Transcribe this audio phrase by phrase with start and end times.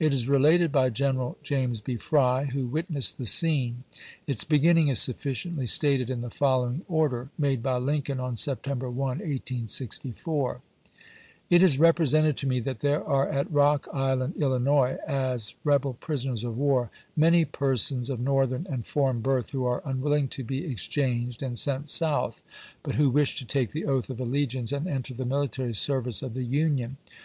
[0.00, 1.96] It is related by Greneral James B.
[1.98, 3.84] Fry, who wit nessed the scene.
[4.26, 9.18] Its beginning is sufficiently stated in the following order, made by Lincoln on September 1,
[9.20, 10.60] 1864:
[11.48, 16.42] It is represented to me that there are at Rock Island, Illinois, as rebel prisoners
[16.42, 20.88] of war, many persons of Northern and foreign birth who are unwiUing to be ex
[20.88, 22.42] changed and sent South,
[22.82, 26.34] but who wish to take the oath of allegiance and enter the military service of
[26.34, 26.96] the Union.